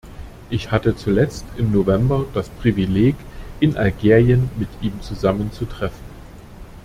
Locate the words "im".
1.57-1.71